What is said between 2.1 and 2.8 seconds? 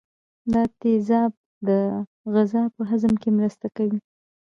غذا